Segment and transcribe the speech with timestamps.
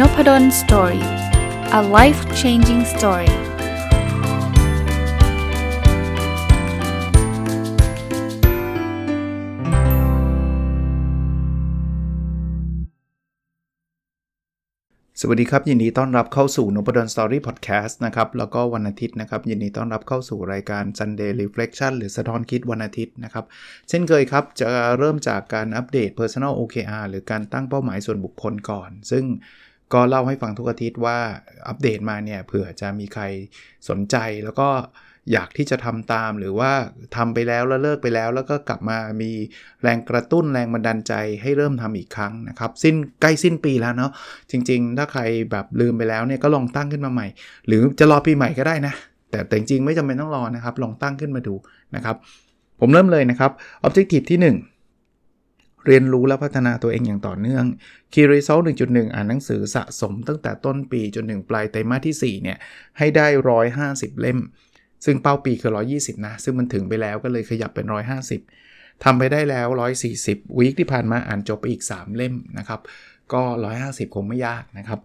[0.00, 1.06] Nopadol's Story
[1.78, 3.32] a life changing story
[15.20, 23.44] สวัสดีครับ ยินดีต้อนรับเข้าสู่นพดล story พอดแคสต์นะครับ แล้วก็วันอาทิตย์นะครับ ยินดีต้อนรับเข้าสู่รายการ Sunday Reflection หรือสะท้อนคิดวันอาทิตย์นะครับ
[23.88, 24.68] เช่นเคยครับ จะ
[24.98, 29.24] เริ่มจากการอัปเดต Personal OKR หรือการตั้งเป้าหมายส่วนบุคคลก่อน ซึ่ง
[29.92, 31.18] ก็เล่าให้ฟังทุกอาทิตย์ว่า
[31.68, 33.22] อัปเดตมาเนี่ยเผื่อจะมีใคร
[33.88, 34.68] สนใจแล้วก็
[35.32, 36.72] อยากที่จะทำตามหรือว่า
[37.16, 39.30] ทำไปแล้วแล้วเลิกไปแล้ว แล้วก็กลับมามี
[39.82, 41.12] แรงกระตุ้นแรงบันดาลใจ
[41.42, 44.10] ให้เริ่มทำอีกครั้งนะครับ สิ้นใกล้สิ้นปีแล้วเนาะ
[44.50, 47.26] จริง ๆ ถ้าใครแบบลืมไปแล้วเนี่ยก็ลองตั้งขึ้นมาใหม่
[47.66, 48.94] หรือจะรอปีใหม่ก็ได้นะ
[49.30, 51.54] แต่แต่จริงๆไม่จำเป็นต้องรอนะครับ ลองตั้งขึ้นมาดู
[51.94, 52.16] นะครับ
[52.80, 53.50] ผมเริ่มเลยนะครับ
[53.86, 54.73] Objective ที่ 1
[55.86, 57.64] เรียนรู้และพัฒนาตัวเองอย่างต่อเนื่อง
[58.12, 62.58] Key Result 1.1 อ่านหนังสือสะสมตั้งแต่ต้นปีจนถึงปลายไตรมาสที่ 4 เนี่ย
[62.98, 63.26] ให้ได้
[63.74, 64.38] 150 เล่ม
[65.04, 67.86] ซึ่งเป้าปีคือ 120 นะ ซึ่งมันถึงไปแล้วก็เลยขยับเป็น
[68.44, 69.68] 150ทำไปได้แล้ว
[70.12, 72.80] 140 วีคที่ผ่านมาอ่านจบไปอีก 3 เล่มนะครับ
[73.32, 73.42] ก็
[73.78, 75.00] 150 คงไม่ยากนะครับ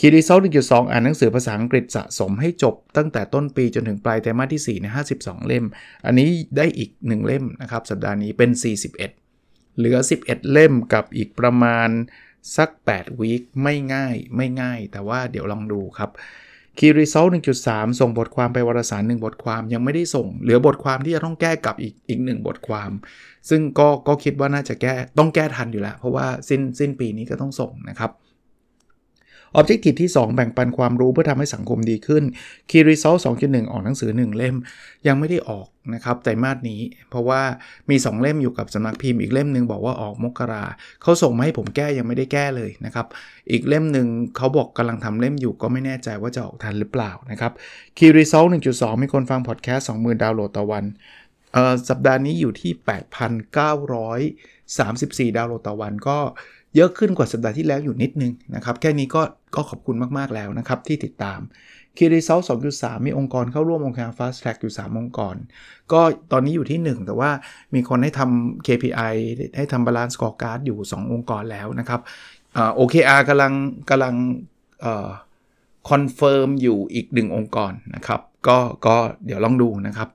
[0.00, 4.86] คีรีเซล1.2 อ่านหนังสือภาษาอังกฤษสะสมให้จบตั้งแต่ต้นปีจนถึงปลายไตรมาสที่4ใน
[5.16, 5.64] 52 เล่ม
[6.06, 8.50] อันนี้ได้อีก 1 เล่มนะครับ สัปดาห์นี้เป็น
[8.90, 9.25] 41
[9.76, 11.88] เหลือ 11 เล่มกับอีกประมาณ
[12.56, 16.10] สัก 8 วีคไม่ง่ายไม่ง่าย แต่ว่าเดี๋ยวลองดูครับ
[16.78, 17.26] คีรีโซล
[17.62, 22.90] 1.3 ส่งบทความไปวารสาร 1 บทความยังไม่ได้ส่ง เหลือบทความที่จะต้องแก้กับอีกอีกหนึ่งบทความ
[23.48, 28.10] ซึ่งก็ก็คิดว่าน่าจะแก้ต้องแก้ทันอยู่แล้ว เพราะว่าสิ้นสิ้นปีนี้ก็ต้องส่งนะครับ
[29.58, 32.22] Objective ที่ 2 แบ่งปันความรู้เพื่อทำให้สังคมดีขึ้น
[32.70, 34.56] Key Result 2.1 ออกหนังสือ 1 เล่ม
[35.06, 36.80] ยังไม่ได้ออกนะครับไตรมาสนี้
[37.10, 37.42] เพราะว่า
[37.90, 40.64] มี 2 เล่มอยู่กับสำนักพิมพ์อีกเล่มหนึ่งบอกว่าออกมกรา
[41.02, 43.06] เขาส่งมาให้ผมแก้ยังไม่ได้แก้เลยนะครับ
[43.50, 47.52] อีกเล่มหนึ่งเขาบอกกำลังทำเล่มอยู่ก็ไม่แน่ใจว่าจะออกทันหรือเปล่านะครับ
[47.98, 50.84] Key Result 1.2 มีคนฟังพอดแคสต์20,000 ดาวน์โหลดต่อวัน
[51.90, 52.72] สัปดาห์นี้อยู่ที่
[55.28, 56.18] 8,934 ดาวน์โหลดต่อวันก็
[56.76, 59.22] เยอะขึ้นกว่าสัปดาห์ที่แล้วอยู่นิดนึงนะครับ แค่นี้ก็
[59.54, 61.40] ก็ขอบคุณมาก ๆ แล้วนะครับ ที่ติดตาม
[61.96, 62.40] key result
[62.72, 65.36] 2.3มีองค์กรเข้าร่วมองค์การ Fast Track อยู่ 3 องค์กร
[65.92, 66.00] ก็
[66.32, 67.30] ตอนนี้อยู่ที่ 1 แต่ว่า
[67.74, 69.14] มีคนให้ทำ KPI
[69.56, 72.00] ให้ทำ Balance Scorecard อยู่ 2 องค์กรแล้วนะครับ
[72.56, 73.52] อ OKR กำลัง
[73.90, 74.14] กำลัง
[75.88, 80.08] คอนเฟิร์มอยู่อีก1องค์กรนะครับ ก็ก็เดี๋ยวลองดูนะครับ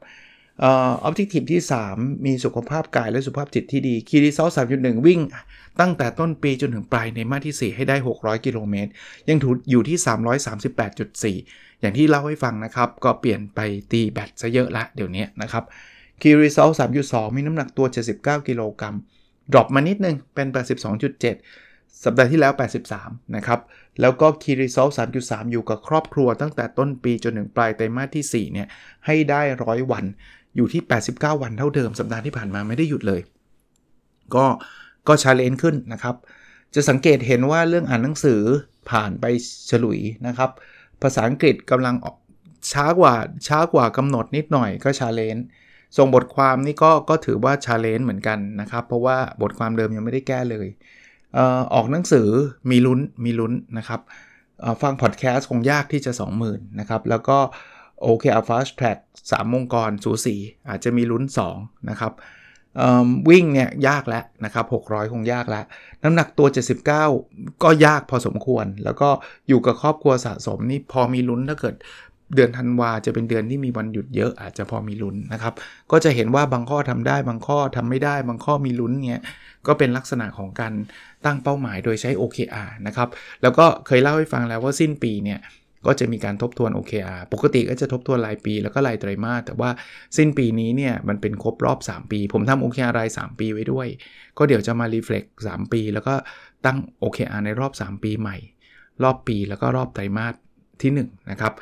[0.63, 1.61] objective ที่
[1.91, 5.19] 3 มีสุขภาพกายและสุขภาพจิตที่ดี key result 3.1วิ่ง
[5.79, 8.91] ตั้งแต่ต้นปีจนถึงปลายในมาที่ 4 ให้ได้ 600 กิโลเมตร
[9.29, 9.97] ยังถูอยู่ที่
[11.35, 13.59] 338.4 อย่างที่เล่าให้ฟังนะครับ ก็เปลี่ยนไป
[13.91, 15.63] ตีแบตซะเยอะละเดี๋ยวนี้นะครับ
[16.21, 16.73] Key Result
[17.03, 18.95] 3.2มีน้ำหนักตัว 79 กิโลกรัม
[19.51, 20.47] ดรอปมานิดนึงเป็น
[21.25, 22.53] 82.7 สัปดาห์ที่แล้ว
[22.93, 23.59] 83 นะครับ
[24.01, 24.91] แล้วก็ Key Result
[25.21, 28.67] 3.3 อยู่กับครอบครัวตั้งแต่ต้นปีจนถึงปลายไตรมาสที่ 4 เนี่ย
[29.05, 30.05] ให้ได้ 100 วัน
[30.55, 30.81] อยู่ที่
[31.11, 33.21] 89 วันเท่าเดิมสัปดาห์ที่ผ่านมาไม่ได้หยุดเลย
[34.35, 34.45] ก็
[35.07, 36.15] ก็ challenge ขึ้นนะครับ
[36.75, 38.41] จะสังเกตเห็นว่าเรื่องอ่านหนังสือ
[38.89, 39.25] ผ่านไป
[39.69, 40.49] ฉลุยนะครับ
[41.01, 41.95] ภาษาอังกฤษกำลัง
[42.71, 43.13] ช้ากว่า
[43.47, 45.45] ช้ากว่ากำหนดนิดหน่อยก็ challenge
[45.97, 50.67] ส่งบทความนี่ก็ก็ถือว่า challenge เหมือนกันนะครับ เพราะว่าบทความเดิมยังไม่ได้แก้เลย
[51.33, 52.27] เออออกหนังสือ
[52.71, 54.01] มีลุ้นมีลุ้นนะครับ
[54.81, 56.11] ฟังพอดแคสต์คงยากที่จะ
[56.45, 57.37] 20,000นะครับแล้วก็
[58.01, 58.97] โอเคอาฟาสแทร็ก
[59.31, 60.35] สามองค์กรสูสี
[60.69, 61.23] อาจจะมีลุ้น
[61.55, 62.13] 2 นะครับ
[63.29, 65.65] วิ่งเนี่ยยากแล้วนะครับ 600 คงยากแล้ว
[66.03, 66.47] น้ำหนักตัว
[66.85, 66.87] 79
[67.63, 69.09] ก็ยากพอสมควร แล้วก็
[69.47, 71.75] อยู่กับครอบครัวสะสมนี่พอมีลุ้นถ้าเกิด
[72.35, 75.53] เดือนธันวาจะเป็นเดือนที่มีวันหยุดเยอะอาจจะพอมีลุ้นนะครับ
[75.91, 79.23] ก็จะเห็นว่าบางข้อทำได้บางข้อทำไม่ได้บางข้อมีลุ้นเนี่ย
[79.67, 80.73] ก็เป็นลักษณะของการ
[81.25, 83.09] ตั้งเป้าหมายโดยใช้ OKR นะครับ
[83.41, 85.39] แล้วก็เคยเล่าให้ฟังแล้วว่าสิ้นปีเนี่ย
[85.85, 89.69] ก็จะมีการทบทวน OKR ปกติก็จะทบทวนรายปี แล้วก็รายไตรมาสแต่ว่า
[90.17, 93.87] สิ้นปีนี้เนี่ยมันเป็นครบรอบ 3 ปี ผมทำ OKR ราย 3 ปีไว้ด้วย
[94.37, 96.13] ก็เดี๋ยวจะมารีเฟล็ก3ปี แล้วก็
[96.65, 98.37] ตั้ง OKR ในรอบ 3 ปีใหม่
[99.03, 100.35] รอบปีแล้วก็รอบไตรมาส
[100.81, 101.53] ที่1นะครับ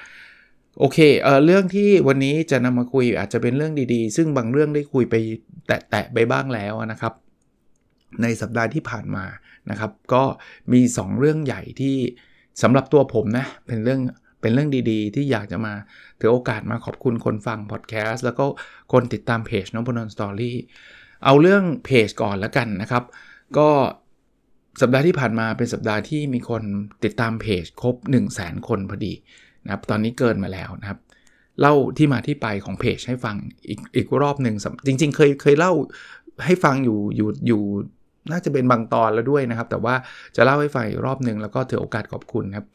[0.79, 5.15] โอเคเออเรื่องที่วันนี้จะนำมาคุยอาจจะเป็นเรื่องดีๆ ซึ่งบางเรื่องได้คุยไป
[5.67, 7.13] แตะๆไปบ้างแล้วนะครับ
[8.21, 9.25] ในสัปดาห์ที่ผ่านมา
[9.69, 10.23] นะครับ ก็
[10.73, 11.97] มี 2 เรื่องใหญ่ที่
[12.61, 14.01] สำหรับตัวผมนะเป็นเรื่อง
[14.41, 15.73] เป็นเรื่องดีๆ ที่อยากจะมา
[16.19, 18.45] ถือโอกาสมาขอบคุณคนฟังพอดแคสต์แล้วก็
[18.93, 20.57] คนติดตามเพจน้องพนนสตอรี่
[21.25, 23.03] เอาเรื่องเพจก่อนแล้วกันนะครับ
[23.57, 23.69] ก็
[24.81, 26.63] สัปดาห์ที่ผ่านมาเป็นสัปดาห์ที่มีคน
[27.03, 29.13] ติดตามเพจครบ 1 0 0 0 0แสนคนพอดี
[29.65, 30.99] นะครับตอนนี้เกินมาแล้วนะครับ
[31.59, 33.35] เล่าที่มาที่ไปของเพจให้ฟัง
[33.69, 34.55] อีกอีกรอบหนึ่ง
[34.87, 35.73] จริง ๆ เคยเคยเล่า
[36.45, 37.61] ให้ฟังอยู่อยู่อยู่
[38.31, 39.95] น่าจะเป็นบางตอนแล้วด้วยนะครับ แต่ว่า
[40.35, 42.65] จะเล่าให้ฟังอีกรอบหนึ่งแล้วก็ถือโอกาสขอบคุณครับ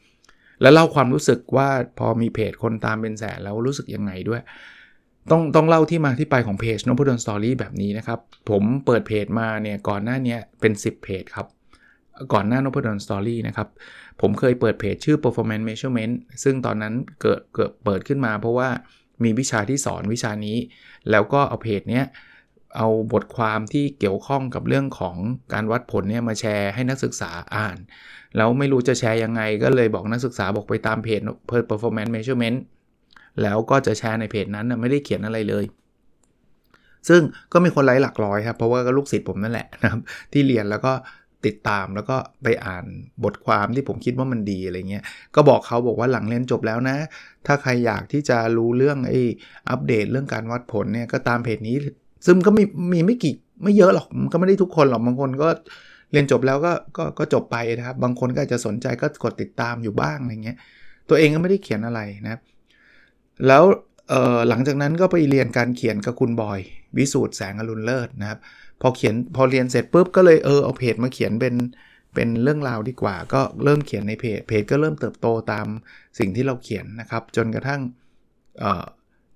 [0.61, 1.67] แล้วเล่าความรู้สึกว่า
[1.99, 4.41] พอมีเพจคนตามเป็นแสนแล้วรู้สึกยังไงด้วย
[5.31, 8.19] ต้องต้องเล่าที่มาที่ไปของเพจนพดลสตอรี่แบบนี้นะครับ
[8.49, 11.47] ผมเปิดเพจมาเนี่ยก่อนหน้านี้เป็น 10 เพจครับ
[12.33, 13.67] ก่อนหน้านพดลสตอรี่นะครับ
[14.21, 18.69] ผมเคยเปิดเพจชื่อ performance measurement ซึ่งตอนนั้นเกิดเกิดเปิดขึ้นมาเพราะว่า
[19.23, 20.57] มีวิชาที่สอนวิชานี้
[21.11, 22.05] แล้วก็เอาเพจเนี้ย
[22.77, 25.15] เอาบทความที่เกี่ยวข้องกับเรื่องของ
[25.53, 27.77] การวัดผลเนี่ยมาแชร์ให้นักศึกษาอ่าน
[28.37, 31.21] แล้วไม่รู้จะแชร์ยังไง ก็เลยบอกนักศึกษาบอกไปตามเพจ
[31.69, 32.57] performance measurement
[33.41, 35.65] แล้วก็จะแชร์ในเพจนั้นไม่ได้เขียนอะไรเลย
[37.09, 37.21] ซึ่ง
[37.53, 40.01] ก็มีคนไลค์หลักร้อยครับ เพราะว่าก็ลูกศิษย์ผมนั่นแหละนะครับ
[40.33, 40.93] ที่เรียนแล้วก็
[41.45, 42.85] ติดตามแล้วก็ไปอ่าน
[43.23, 45.03] บทความที่ผมคิดว่ามันดีอะไรเงี้ย
[45.35, 46.97] ก็บอกเขาบอกว่าหลังเรียนจบแล้วนะ
[47.45, 49.19] ถ้าใครอยากที่จะรู้เรื่องไอ้
[49.69, 51.75] อัปเดตเรื่องการวัดผลเนี่ยก็ตามเพจนี้
[52.25, 52.63] ซึ่งก็มี
[52.93, 53.33] มีไม่กี่
[53.63, 55.49] ไม่เยอะหรอกมันก็ไม่ได้ทุกคนหรอกบางคนก็
[56.11, 60.57] เรียนจบแล้วก็ก็ก็จบไปนะครับ บางคนก็อาจจะสนใจก็กดติดตามอยู่บ้างอะไรเงี้ย
[61.09, 62.39] ตัวเองก็ไม่ได้เขียนอะไรนะ
[63.47, 63.63] แล้ว
[64.49, 66.59] หลังจากนั้นก็ไปเรียนการเขียนกับคุณบอย
[66.97, 68.39] วิสูตรแสงอรุณเลิศนะครับ
[68.81, 71.55] พอเขียนพอเรียนเสร็จปุ๊บก็เลยเออเอาเพจมาเขียนเป็น
[72.13, 75.67] เป็นเรื่องราวดีกว่า ก็เริ่มเขียนในเพจเพจก็เริ่มเติบโตตาม
[76.19, 77.81] สิ่งที่เราเขียนนะครับ จนกระทั่ง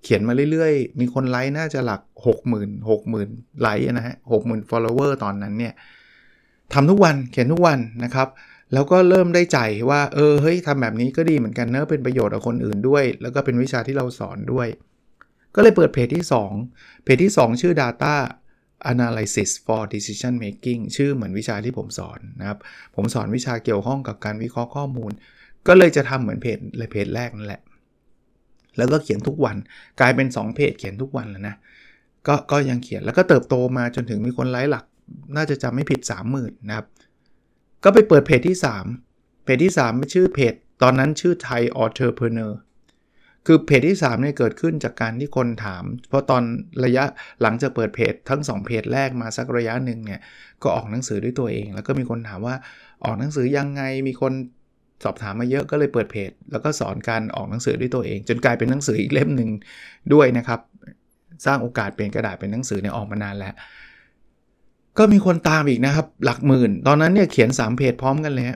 [0.02, 2.00] เขียนมาเรื่อยๆ มีคนไลค์น่าจะหลัก
[2.44, 5.74] 60,000 60,000 ไลค์นะฮะ60,000 follower ตอนนั้นเนี่ย
[6.72, 8.28] ทำทุกวันเขียนทุกวันนะครับ
[8.72, 9.58] แล้วก็เริ่มได้ใจ
[9.90, 14.68] ว่าเออเฮ้ยทำแบบนี้ก็ดีเหมือนกันเนอะเป็นประโยชน์กับคนอื่นด้วย แล้วก็เป็นวิชาที่เราสอนด้วย
[15.54, 16.24] ก็เลยเปิดเพจที่
[16.64, 18.14] 2 เพจที่ 2 ชื่อ data
[18.92, 22.58] analysis for decision making ชื่อเหมือนวิชาที่ผมสอนนะครับ
[22.96, 25.12] ผมสอนวิชาเกี่ยวข้องกับการวิเคราะห์ข้อมูล
[25.66, 27.62] ก็เลยจะทำเหมือนเพจเลยเพจแรกนั่นแหละ
[28.76, 29.56] แล้วก็เขียนทุกวัน
[30.00, 31.56] กลายเป็น 2 เพจเขียนทุกวันแล้วนะ
[32.26, 34.84] ก็ก็ยังเขียนแล้วก็เติบโตมาจนถึงมีคนไลค์หลัก
[35.36, 36.00] น่าจะจำไม่ผิด
[36.34, 36.86] 30,000นะครับ
[37.84, 38.56] ก็ไปเปิดเพจที่
[39.00, 42.52] 3 เพจที่3ชื่อเพจ ตอนนั้นชื่อ Thai Entrepreneur
[43.46, 46.42] คือเพจที่3เนี่ยเกิดขึ้นจากการที่คนถาม เพราะตอน
[46.84, 47.04] ระยะ
[47.42, 50.20] หลังจากเปิดเพจทั้ง 2 เพจแรกมาสักระยะหนึ่งเนี่ย
[50.62, 52.56] ก็ออกหนังสือด้วยตัวเอง แล้วก็มีคนถามว่า
[53.04, 54.32] ออกหนังสือยังไงมีคน
[55.04, 59.50] สอบถามมาเยอะก็เลยเปิดเพจ แล้วก็สอนการออกหนังสือด้วยตัวเอง จนกลายเป็นหนังสืออีกเล่มหนึ่ง
[60.14, 60.60] ด้วยนะครับ
[61.46, 63.54] สร้างโอกาสเป็นกระดาษเป็นหนังสือเนี่ยออกมานานแล้ว
[64.98, 68.46] ก็มีคนตามอีกนะครับ หลักหมื่น ตอนนั้นเนี่ยเขียน 3 เพจพร้อมกันเลย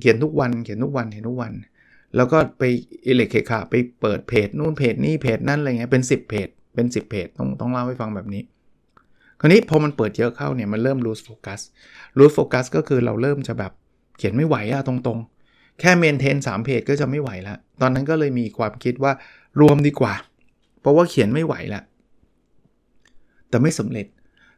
[0.00, 1.52] เขียนทุกวันเขียนทุกวันเขียนทุกวัน
[2.16, 2.62] แล้วก็ไป
[3.06, 8.42] อิเล็กเคขาไปเปิดเพจนู่นเพจนี่เพจนั่นอะไรเงี้ยเป็น 10 เพจ เป็น 10 เพจต้องต้องเล่าให้ฟังแบบนี้
[9.40, 11.60] คราวนี้พอมันเปิดเยอะเข้าเนี่ยมันเริ่ม lose focus
[12.18, 13.72] lose focus ก็คือเราเริ่มจะแบบ
[14.18, 15.41] เขียนไม่ไหวอะตรงๆ
[15.80, 19.12] แค่เมนเทนสามเพจก็จะไม่ไหวแล้วตอนนั้นก็เลยมีความคิดว่า
[19.60, 20.14] รวมดีกว่า
[20.80, 21.84] เพราะว่าเขียนไม่ไหวแล้ว
[23.48, 24.06] แต่ไม่สำเร็จ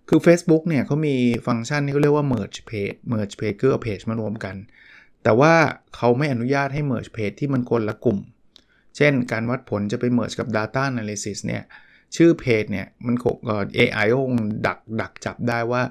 [0.09, 1.15] คือ Facebook เนี่ยเขามี
[1.47, 4.57] ฟังก์ชันที่เขาเรียกว่า merge page merge page คือเอาเพจมารวมกัน
[5.23, 5.53] แต่ว่า
[5.97, 8.19] เขาไม่อนุญาตให้ merge page ที่มันคนละกลุ่ม
[8.97, 11.63] เช่นการวัดผลจะไป merge กับ data analysis เนี่ย
[12.17, 13.37] ชื่อเพจเนี่ยมันคง
[13.79, 15.83] AI คงดักดักจับได้ว่า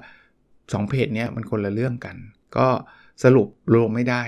[0.42, 2.16] 2 เพจเนี้ยมันคนละเรื่องกัน
[2.56, 2.68] ก็
[3.24, 4.22] สรุปรวมไม่ได้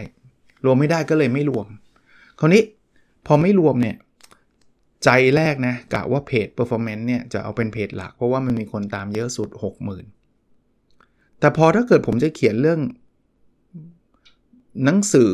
[0.64, 1.67] รวมไม่ได้ก็เลยไม่รวม
[2.41, 2.62] คราวนี้
[3.26, 3.97] พอไม่รวมเนี่ย
[5.05, 9.49] ใจแรกนะกะว่าเพจ performance เนี่ยจะเอาเป็นเพจหลัก เพราะว่ามันมีคนตามเยอะสุด
[10.64, 12.81] 60,000 แต่พอถ้าเกิดผมจะเขียนเรื่อง
[14.85, 15.33] หนังสือ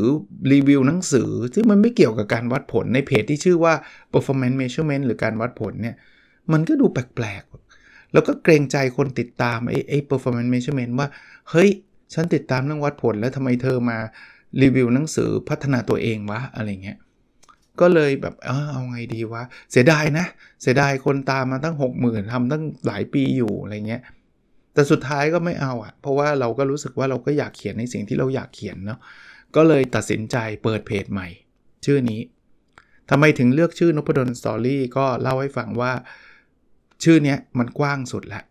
[0.53, 3.75] รีวิวหนังสือที่มันไม่เกี่ยวกับการวัดผลในเพจที่ชื่อว่า
[4.13, 5.97] performance measurement หรือการวัดผลเนี่ย
[6.53, 11.09] มันก็ดูแปลกๆ แล้วก็เกรงใจคนติดตามไอ้ไอ้ performance measurement ว่า
[11.51, 11.71] เฮ้ย
[12.15, 13.99] ฉันติดตามเรื่องวัดผลแล้วทำไมเธอมา
[14.61, 16.99] รีวิวหนังสือพัฒนาตัวเองวะอะไรเงี้ย
[17.81, 20.27] ก็เลยแบบเออเอาไงดีวะ เสียดายนะ
[20.63, 24.03] เสียดายคนตามมาตั้ง 60,000ทำตั้งหลายปีอยู่อะไรเงี้ย
[24.75, 28.99] แต่สุดท้ายก็ไม่เอาอะ่ะ เพราะว่าเราก็รู้สึกว่าเราก็อยากเขียนในสิ่งที่เราอยากเขียนเนาะ
[29.57, 31.29] ก็เลยตัดสินใจเปิดเพจใหม่
[31.85, 32.21] ชื่อนี้
[33.11, 35.93] ทำไมถึงเลือกชื่อนพดลสตอรี่ก็เล่าให้ฟังว่า
[37.05, 38.45] ชื่อนี้มันกว้างสุดแหละ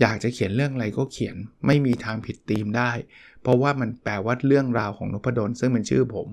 [0.00, 1.36] อยากจะเขียนเรื่องอะไรก็เขียน
[1.66, 2.90] ไม่มีทางผิดธีมได้
[3.42, 6.28] เพราะว่ามันแปลว่าเรื่องราวของนพดลซึ่งเป็นชื่อผม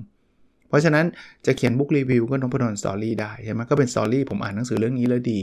[0.70, 1.06] เพราะฉะนั้น
[1.46, 5.40] จะเขียน book review ก็นพดล story ได้ใช่ไหมก็เป็น story ผมอ่านหนังสือเรื่องนี้แล้วดี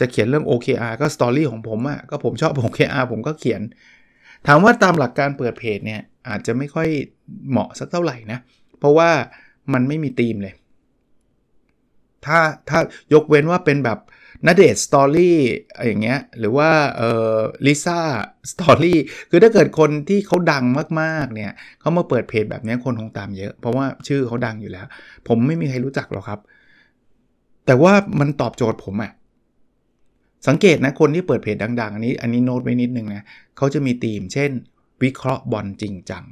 [0.00, 3.62] จะเขียนเรื่อง OKR ก็ story ของผมอะก็ผมชอบ OKR ผมก็เขียน
[4.46, 6.88] ถามว่าตามหลักการเปิดเพจเนี่ยอาจจะไม่ค่อย
[7.50, 8.38] เหมาะสักเท่าไหร่นะ
[8.78, 9.10] เพราะว่า
[9.72, 10.54] มันไม่มีธีมเลย
[12.26, 12.78] ถ้าถ้า
[13.14, 13.98] ยกเว้นว่าเป็นแบบ
[14.46, 15.38] ณเดชน์ story
[15.86, 17.02] อย่างเงี้ยหรือว่าเอ
[17.34, 18.00] อลิซ่า
[18.52, 18.98] story
[19.30, 20.64] คือถ้าเกิดคนที่เขาดัง
[21.00, 24.86] มากๆเนี่ยเขามาเปิดเพจแบบนี้คนคงตามเยอะ เพราะว่าชื่อเขาดังอยู่แล้ว
[25.28, 26.40] ผมไม่มีใครรู้จักหรอกครับ
[27.66, 29.12] แต่ว่ามันตอบโจทย์ผมอะ
[30.48, 33.22] สังเกตนะคนที่เปิดเพจดังๆ อันนี้อันนี้โน้ตไว้นิดนึงนะ
[33.56, 34.50] เขาจะมีธีม เช่น
[35.02, 36.24] วิเคราะห์บอลจริงจัง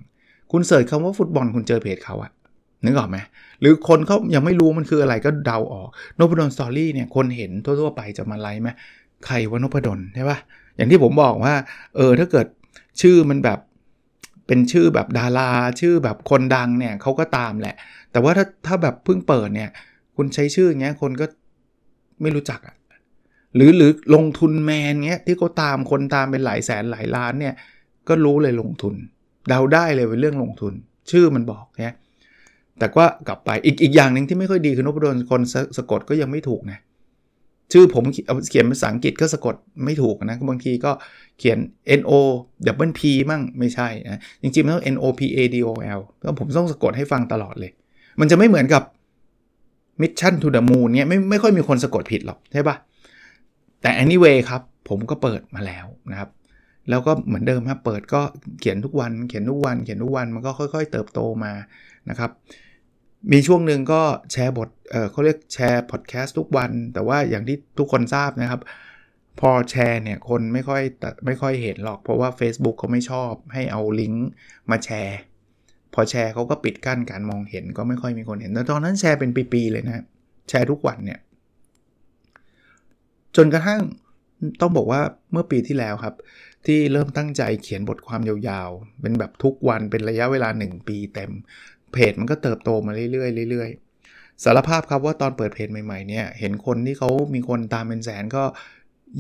[0.53, 2.33] คุณเสิร์ชคำว่าฟุตบอลคุณเจอเพจเขาอะ
[2.85, 3.19] นึกออกไหม
[3.61, 8.69] หรือคนเขายังไม่รู้มันคืออะไรก็เดาออกโนพดลสตอรี่เนี่ยคนเห็นทั่วๆไปจะมาไลค์ไหม
[9.27, 10.39] ใครว่านพดลใช่ปะ
[10.77, 11.55] อย่างที่ผมบอกว่า
[11.97, 12.47] เออถ้าเกิด
[13.01, 13.59] ชื่อมันแบบ
[14.47, 17.77] เป็นชื่อแบบดารา ชื่อแบบคนดังเนี่ยเขาก็ตามแหละ
[18.13, 19.71] แต่ว่าถ้าถ้าแบบเพิ่งเปิดเนี่ย
[20.17, 21.27] คุณใช้ชื่ออย่างเงี้ยคนก็
[22.23, 22.77] ไม่รู้จักอะ
[23.55, 27.55] หรือหรือลงทุนแมนเงี้ยที่เขาตามคนตามเป็นหลายแสนหลายล้านเนี่ย
[28.09, 28.95] ก็รู้เลยลงทุน
[29.49, 30.73] เดาได้เลยเป็นเรื่องลงทุน
[31.11, 31.97] ชื่อมันบอกเนี่ย
[32.81, 36.79] แต่ก็กลับไปอีกอีกอย่างหนึ่งที่ไม่ค่อยดีคือนพดลคนสสะกดก็ยังไม่ถูกนะ
[37.73, 38.05] ชื่อผม
[38.51, 40.93] เขียนภาษาอังกฤษก็สะกดไม่ถูกนะบางทีก็
[41.39, 41.59] เขียน
[42.01, 42.13] n o
[42.89, 45.69] w p มั่งไม่ใช่นะจริงๆมันต้อง n o p a d o
[45.99, 47.71] l ก็ผมต้องสะกดให้ฟังตลอดเลย
[48.21, 48.83] มันจะไม่เหมือนกับ
[50.01, 52.77] Mission to the Moon เนี่ยไม่ไม่ค่อยมีคนสะกดผิดหรอกใช่ปะ
[53.83, 56.31] แต่ anyway ครับผมก็เปิดมาแล้วนะครับ
[56.91, 58.21] แล้วก็เหมือนเดิมครับเปิดก็
[58.61, 61.53] เขียนทุกวัน เขียนทุกวัน เขียนทุกวันมันก็ค่อย ๆ เติบโตมา
[62.11, 62.31] นะครับ
[63.33, 68.61] มีช่วงหนึ่งก็แชร์บทเเขาเรียกแชร์พอดแคสต์ทุกวัน แต่ว่าอย่างที่ทุกคนทราบนะครับ
[69.41, 70.83] พอแชร์เนี่ยคนไม่ค่อย
[71.27, 74.29] ไม่ค่อยเห็นหรอก เพราะว่า Facebook เขาไม่ชอบให้เอาลิงก์
[74.71, 75.19] มาแชร์
[75.95, 80.05] พอแชร์เขาก็ปิดกั้นการมองเห็นก็ไม่ค่อยมีคนเห็นแต่ตอนนั้นแชร์เป็นปีๆเลยนะ
[80.49, 81.21] แชร์ทุกวันเนี่ย
[83.37, 83.81] จนกระทั่ง
[84.61, 85.01] ต้องบอกว่า
[85.33, 86.15] เมื่อปีที่แล้วครับ
[86.67, 91.31] ที่เริ่มตั้งใจเขียนบทความยาวๆ เป็นแบบทุกวันเป็นระยะเวลา 1 ปีเต็ม
[91.93, 98.45] เพจมันก็เติบโตมาเรื่อยๆเรื่อยๆสารภาพครับว่าตอนเปิดเพจใหม่ๆเนี่ยเห็นคนที่เขามีคนตามเป็นแสนก็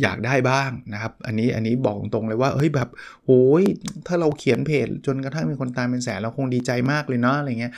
[0.02, 2.88] อยากได้บ้างนะครับ อันนี้อันนี้บอกตรงเลยว่าเฮ้ยแบบ
[3.26, 3.64] โอ้ย
[4.06, 7.72] ถ้าเราเขียนเพจจนกระทั่งมีคนตามเป็นแสนเราคงดีใจมากเลยเนาะอะไรเงี้ย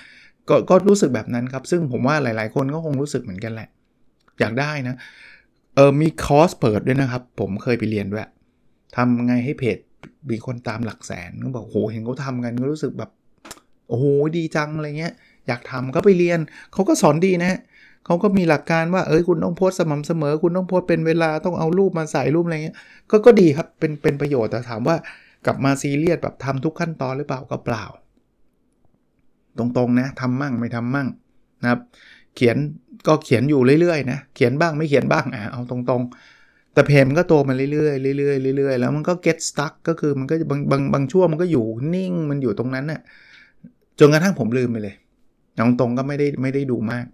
[0.48, 3.68] ก็ก็รู้สึกแบบนั้นครับ ซึ่งผมว่าหลายๆ คนก็คงรู้สึกเหมือนกันแหละ
[4.40, 4.96] อยากได้นะ
[5.74, 8.28] เออมีคอร์สเปิดด้วยนะครับ ผมเคยไปเรียนด้วย
[8.96, 9.78] ทำไงให้เพจ
[10.30, 13.10] มีคนตามหลักแสนก็บอกโหเห็นเขาทำกันก็รู้สึกแบบ
[13.92, 14.06] โอ้โห
[14.36, 15.12] ดีจังอะไรเงี้ย
[15.46, 16.38] อยากทำก็ไปเรียน
[16.72, 17.60] เขาก็สอนดีนะ
[18.06, 22.76] เขาก็มีหลักการว่าเอ้ยคุณต้องโพสสม่ำเสมอ คุณต้องโพสเป็นเวลาต้องเอารูปมาใส่รูปอะไรเงี้ย
[23.10, 24.96] ก็ก็ดีครับเป็นเป็นประโยชน์แต่ถามว่า
[25.46, 27.84] กลับมาซีเรียสแบบทำทุกขั้นตอนหรือเปล่าก็เปล่า
[29.58, 31.08] ตรงๆนะทำมั่งไม่ทำมั่ง
[31.62, 31.80] นะครับ
[32.36, 32.56] เขียน
[33.06, 43.00] ก็เขียนอยู่เรื่อยๆนะเขียนบ้างไม่เขียนบ้างอะเอาตรงๆ แต่เพจมันก็โตมาเรื่อยๆเรื่อยๆเรื่อยๆแล้วมันก็ get stuck ก็คือมันก็บางบางบางช่วงมันก็อยู่นิ่งมันอยู่ตรงนั้นน่ะ
[43.98, 44.96] จนกระทั่งผมลืมไปเลย
[45.58, 47.06] น้องตรงก็ไม่ได้ไม่ได้ดูมาก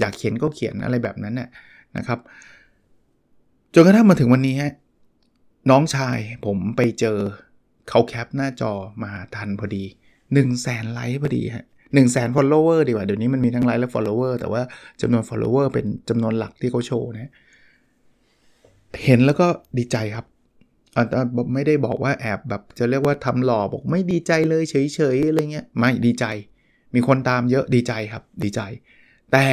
[0.00, 1.48] อยากเขียนก็เขียนอะไรแบบนั้นน่ะ
[1.96, 2.18] นะครับ
[3.74, 4.72] จนกระทั่งมาถึงวันนี้ฮะ
[5.70, 7.18] น้องชายผมไปเจอ
[7.88, 14.62] เขาแคปหน้าจอมาทันพอดี1 0 0 0 0แสนไลค์พอดีฮะหนึ่งแสน follower ดีกว่าเดี๋ยวนี้มันมีทั้งไลค์และ follower แต่ว่า
[15.00, 17.32] จำนวน follower เป็นจำนวนหลักที่เขาโชว์นะ
[19.04, 19.46] เห็นแล้วก็
[19.78, 20.26] ดีใจครับ
[21.54, 26.24] ไม่ได้บอกว่าแอบแบบจะเรียกว่าทำหล่อบอกไม่ดีใจเลยเฉยๆอะไรเงี้ยไม่ดีใจ
[26.94, 28.60] มีคนตามเยอะดีใจครับดีใจ
[29.32, 29.46] แต่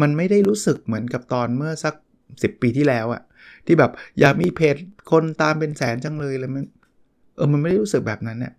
[0.00, 1.94] มันไม่ได้รู้สึกเหมือนกับตอนเมื่อสัก
[2.28, 3.22] 10 ปีที่แล้วอะ
[3.66, 4.76] ที่แบบอยากมีเพจ
[5.10, 6.64] คนตามเป็นแสนจังเลยเลยมัน
[7.36, 8.52] เออมันไม่ได้รู้สึกแบบนั้นเนี่ย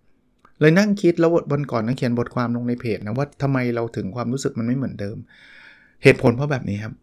[0.60, 5.16] เลยนั่งคิดแล้ววันก่อนนักเขียนบทความลงในเพจนะว่าทำไมเราถึงความรู้สึกมันไม่เหมือนเดิม
[6.02, 6.94] เหตุผลเพราะแบบนี้ครับ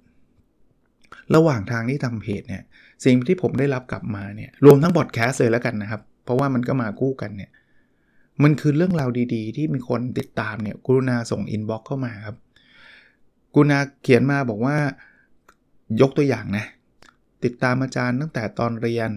[1.36, 2.64] ระหว่างทางที่ทำเพจเนี่ย
[3.06, 7.52] สิ่งที่ผมได้รับกลับมาเนี่ยรวมทั้งพอดแคสต์เลยแล้วกันนะครับ เพราะว่ามันก็มาคู่กันเนี่ย
[8.44, 12.38] มันคือเรื่องราวดีๆ ที่มีคนติดตามเนี่ยกรุณาส่ง inbox เข้ามาครับ
[13.54, 14.78] กรุณาเขียนมาบอกว่า
[16.02, 16.66] ยกตัวอย่างนะ
[17.44, 19.10] ติดตามอาจารย์ตั้งแต่ตอนเรียน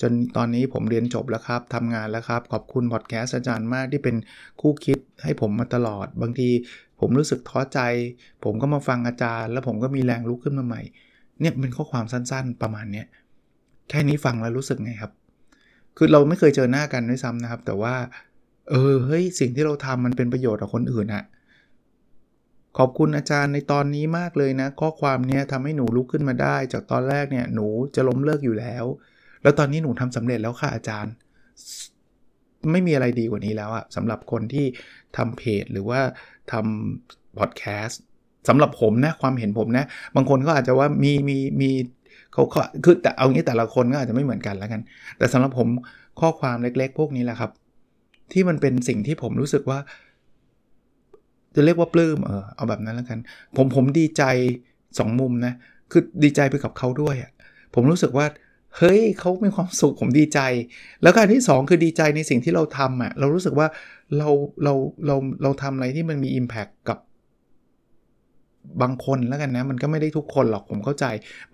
[0.00, 4.16] จนตอนนี้ผมเรียนจบแล้วครับทำงานแล้วครับ ขอบคุณพอดแคสต์อาจารย์มากที่เป็น
[4.60, 6.48] คู่คิดให้ผมมาตลอด บางที
[7.00, 7.80] ผมรู้สึกท้อใจ
[8.44, 10.82] ผมก็มาฟังอาจารย์ แล้วผมก็มีแรงลุกขึ้นมาใหม่
[11.40, 13.06] เนี่ยเป็นข้อความสั้นๆ ประมาณเนี้ย
[13.88, 15.12] แค่นี้ฟังแล้วรู้สึกไงครับ
[15.96, 17.94] คือเราไม่เคยเจอหน้ากันด้วยซ้ำนะครับ แต่ว่า
[18.70, 21.24] เออเฮ้ยสิ่งที่เราทำมันเป็นประโยชน์กับคนอื่นอะ
[22.78, 28.84] ขอบคุณอาจารย์ในตอนนี้มากเลยนะ ข้อความนี้ทำให้หนูลุกขึ้นมาได้ จากตอนแรกเนี่ยหนูจะล้มเลิกอยู่แล้ว
[29.42, 31.12] แล้วตอนนี้หนูทำสำเร็จแล้วค่ะอาจารย์
[32.70, 34.66] ไม่มีอะไรดีกว่านี้แล้วอะสำหรับคนที่
[35.16, 36.00] ทำเพจหรือว่า
[36.52, 38.02] ทำพอดแคสต์
[38.48, 39.84] สำหรับผมนะความเห็นผมนะ
[40.16, 41.70] บางคนก็อาจจะว่ามีมีมี
[42.32, 42.42] เขา
[42.84, 44.80] คือแต่เอางี้แต่ละคนก็อาจจะไม่เหมือนกันแล้วกัน
[45.18, 45.68] แต่สำหรับผม
[46.20, 47.50] ข้อความเล็ก ๆ พวกนี้แหละครับ
[48.32, 49.78] ที่มันเป็นสิ่งที่ผมรู้สึกว่า
[51.54, 53.18] จะเรียกว่าปลื้มเออเอาแบบนั้นแล้วกัน
[53.56, 54.22] ผมผมดีใจ
[54.76, 55.54] 2 มุมนะ
[55.92, 57.30] คือดีใจไปกับเขาด้วยอะ่ะ
[57.74, 58.26] ผมรู้สึกว่า
[58.76, 60.40] เฮ้ยเขามีความสุขผมดีใจ
[61.02, 63.66] แล้วการที่ 2 คือดีใจในสิ่งที่เราทำอะ่ะเรารู้สึกว่า
[64.18, 64.28] เรา
[64.64, 64.74] เรา
[65.06, 66.98] เราเราทำอะไรที่มันมี Impact กับ
[68.82, 71.04] บางคนแล้วกันนะ มันก็ไม่ได้ทุกคนหรอกผมเข้าใจ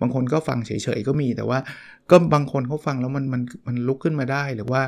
[0.01, 1.59] บางคนก็ฟังเฉยๆก็มีแต่ว่า
[2.09, 4.81] ก็บางคนเขาฟังแล้วมันมันมันลุกขึ้นมาได้หรือว่า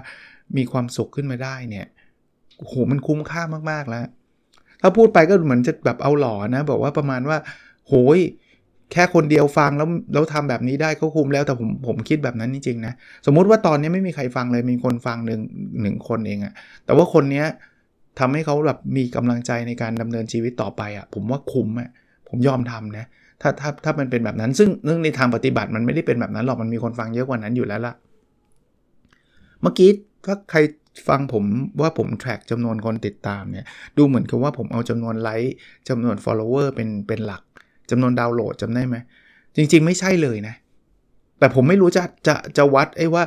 [0.57, 1.85] มีความสุขขึ้นมาได้เนี่ย
[2.57, 3.41] โหมันคุ้มค่า
[3.71, 4.05] มากๆแล้ว
[4.81, 7.37] ถ้าพูดไปก็เหมือนจะแบบเอาหล่อนะบอกว่าประมาณว่า
[7.87, 8.19] โหย
[8.91, 12.93] แค่คนเดียวฟังแล้วแล้วทำแบบนี้ได้ก็คุ้มแล้วแต่ผมผมคิดแบบนั้นจริงๆนะ
[13.25, 15.41] สมมุติว่าตอนนี้ไม่มีใครฟังเลยมีคนฟังหนึ่ง
[15.81, 16.53] หนึ่งคนเองอะ
[16.85, 17.45] แต่ว่าคนเนี้ย
[18.19, 21.89] ทำให้เขาแบบมีกำลังใจในการดำเนินชีวิตต่อไปอะผมว่าคุ้มอะ
[22.29, 23.05] ผมยอมทำนะ
[23.41, 27.93] ถ้าถ้าถ้ามันเป็นแบบนั้น ซึ่งเรื่องในทางปฏิบัติมันไม่ได้เป็นแบบนั้นหรอกมันมีคนฟังเยอะกว่านั้นอยู่แล้วล่ะ
[29.61, 29.89] เมื่อกี้
[30.25, 30.59] ถ้าใคร
[31.07, 31.43] ฟังผม
[31.81, 33.65] ว่าผม track จำนวนคนติดตามเนี่ย
[33.97, 35.53] ดูเหมือนกับว่าผมเอาจำนวนไลค์
[35.89, 37.43] จำนวน follower เป็นเป็นหลัก
[37.89, 38.95] จำนวนดาวน์โหลดจำได้ไหม
[39.55, 40.55] จริง ๆ ไม่ใช่เลยนะ
[41.39, 43.23] แต่ผมไม่รู้จะจะจะวัดไอ้ว่า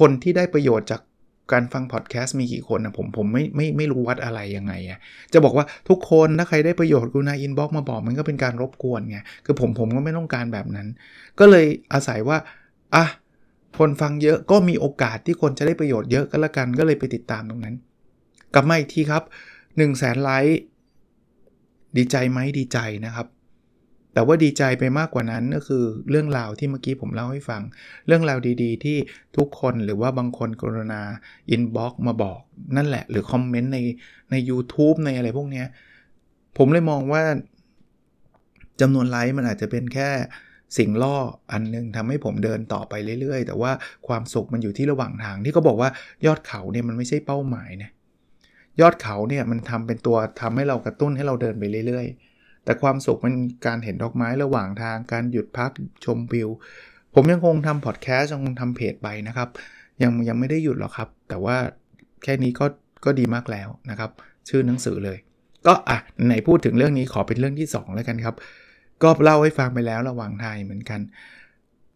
[0.00, 1.00] คนที่ได้ประโยชน์จาก
[1.52, 4.98] การฟังพอดแคสต์มีกี่คนนะผมผมไม่ไม่ไม่รู้วัดอะไรยังไงอะ
[5.32, 10.88] จะบอกว่าทุกคนถ้าใครได้ประโยชน์กูนาอินบ็อกมาบอกมันก็เป็นการรบกวนไงคือผมผมก็ไม่ต้องการแบบนั้น
[11.38, 12.38] ก็เลยอาศัยว่า
[12.94, 13.04] อะ
[13.78, 17.74] คนฟังเยอะก็มีโอกาสที่คนจะได้ประโยชน์เยอะก็แล้วกันก็เลยไปติดตามตรงนั้น
[18.54, 19.22] กลับมาอีกทีครับ
[19.52, 20.60] หนึ่งแสนไลค์
[21.96, 23.26] ดีใจไหมดีใจนะครับ
[24.14, 27.62] แต่ว่าดีใจไปมากกว่านั้นก็คือเรื่องราวที่เมื่อกี้ผมเล่าให้ฟัง
[28.06, 28.96] เรื่องราวดีๆ ที่
[29.36, 31.02] ทุกคนหรือว่าบางคนกรุณา
[31.50, 32.40] inbox มาบอก
[32.76, 33.78] นั่นแหละ หรือคอมเมนต์ใน
[34.30, 35.64] ใน u t u b e ในอะไรพวกนี้
[36.58, 37.22] ผมเลยมองว่า
[38.80, 40.08] จำนวนไลค์มันอาจจะเป็นแค่
[40.78, 41.16] สิ่งล่อ
[41.52, 43.72] อันนึงทำให้ผมเดินต่อไปเรื่อยๆ แต่ว่า
[44.06, 45.90] ความสุขมันอยู่ที่ระหว่างทาง ที่เขาบอกว่า
[46.26, 47.90] ยอดเขาเนี่ยมันไม่ใช่เป้าหมายนะ
[48.80, 52.33] ยอดเขาเนี่ยมันทำเป็นตัวทำให้เรากระตุ้นให้เราเดินไปเรื่อยๆ
[52.64, 53.34] แต่ความสุขมัน
[53.66, 55.70] การเห็นดอกไม้ระหว่างทางการหยุดพัก
[56.04, 56.48] ชมวิว
[57.14, 59.48] ผมยังคงทำพอดแคสต์ยังคงทำเพจไปนะครับ
[60.02, 61.56] ยังยังไม่ได้หยุดหรอกครับ แต่ว่า
[62.22, 62.66] แค่นี้ก็
[63.04, 64.10] ก็ดีมากแล้วนะครับ
[64.48, 65.18] ชื่อหนังสือเลย
[65.66, 68.36] ก็อะไหนพูดถึงเรื่องนี้ขอเป็นเรื่องที่ 2 แล้วกันครับ
[69.02, 71.00] ก็เล่าให้ฟังไปแล้วระหว่างทายเหมือนกัน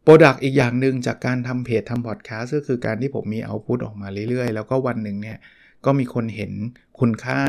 [0.03, 5.39] product อีกอย่างหนึ่งจากการทำเพจทำพอดแคสต์ก็คือการที่ผมมี output ออกมาเรื่อยๆ แล้วก็วันหนึ่งเนี่ย
[5.85, 6.53] ก็มีคนเห็น
[7.01, 7.41] คุณค่า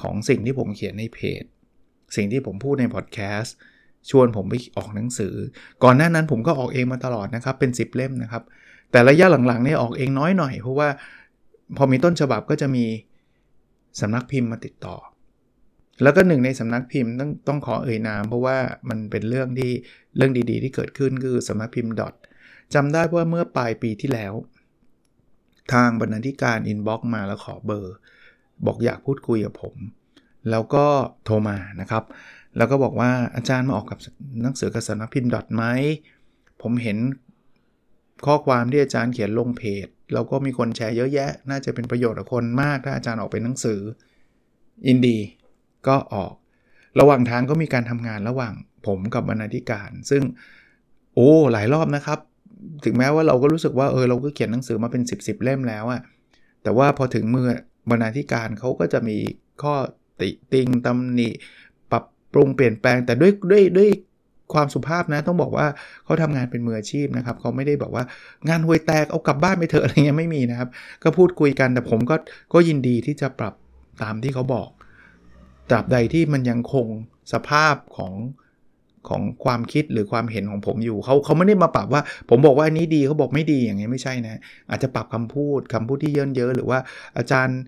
[0.00, 1.44] ของสิ่งที่ผมเขียนในเพจ
[2.16, 3.54] สิ่งที่ผมพูดในพอดแคสต์
[4.10, 5.34] ชวนผมไปออกหนังสือ
[5.84, 8.42] ก่อนหน้านั้นผมก็ออกเองมาตลอดนะครับ เป็น 10 เล่มนะครับ
[8.90, 10.88] แต่ระยะหลังๆเนี่ยออกเองน้อยหน่อย เพราะว่า
[11.76, 12.84] พอมีต้นฉบับก็จะมี
[14.00, 14.96] สำนักพิมพ์มาติดต่อ
[16.02, 18.56] แล้วก็หนึ่งในสำนักพิมพ์ต้องต้องขอเอ่ยนาม เพราะว่า
[18.88, 19.72] มันเป็นเรื่องที่
[20.16, 22.14] เรื่องดีๆ ที่เกิดขึ้นคือสำนักพิมพ์ดอท
[22.74, 24.34] จำได้ว่าเมื่อปลายปีที่แล้ว
[25.72, 27.94] ทางบรรณาธิการ inbox มาแล้วขอเบอร์
[28.66, 29.76] บอกอยากพูดคุยกับผม
[30.50, 30.84] แล้วก็
[31.24, 32.04] โทรมานะครับ
[32.56, 33.98] แล้วก็บอกว่าอาจารย์มาออกกับ
[34.42, 35.64] หนังสือกับสำนักพิมพ์ดอทไหม
[36.62, 36.98] ผมเห็น
[38.26, 43.80] ข้อความที่อาจารย์เขียนลงเพจ แล้วก็มีคนแชร์เยอะแยะ น่าจะเป็นประโยชน์กับคนมาก ถ้าอาจารย์ออกเป็นหนังสือ
[44.86, 45.18] อินดี
[45.88, 46.32] ก็ออก
[47.00, 48.52] ระหว่างทางก็มีการทำงานระหว่าง
[48.86, 50.22] ผมกับบรรณาธิการ ซึ่ง
[51.14, 52.18] โอ้หลายรอบนะครับ
[52.84, 56.00] ถึงแม้ว่าเราก็รู้สึกว่าเออเราก็เขียนหนังสือมาเป็น 10บสเล่มแล้วอะ
[56.62, 57.46] แต่ว่าพอถึงมือ
[57.90, 59.16] บรรณาธิการเขาก็จะมี
[59.62, 59.74] ข้อ
[60.22, 61.28] ติติงตำหนิ
[61.90, 63.90] ปรับปรุงเปลี่ยนแปลงแต่ด้วยด้วยด้วย
[64.54, 65.66] ความสุภาพนะต้องบอกว่า
[66.04, 68.04] เขาทำงานเป็นมืออาชีพนะครับเขาไม่ได้บอกว่า
[68.48, 70.68] งานห่วยแตกเอากลับบ้านไปเถอะอะไรเงี้ยไม่มีนะครับ
[71.02, 72.16] ก็พูดคุยกันแต่ผมก็
[72.52, 73.54] ก็ยินดีที่จะปรับ
[74.02, 74.68] ตามที่เขาบอก
[75.70, 76.86] ตราบใดที่มันยังคง
[77.32, 78.14] สภาพของ
[79.08, 86.78] ของความคิดหรือความเห็นของผมอยู่เขาเขาไม่ได้มาปรับว่า ผมบอกว่าอันนี้ดีเขาบอกไม่ดีอย่างนี้ยไม่ใช่นะอาจจะปรับคำพูดคำพูดที่เยอะเยอะหรือว่า
[87.16, 87.58] อาจารย์